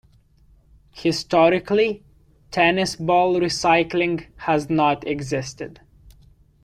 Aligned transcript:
Historically, 0.95 2.01
tennis 2.49 2.95
ball 2.95 3.35
recycling 3.39 4.25
has 4.37 4.67
not 4.67 5.05
existed. 5.05 5.79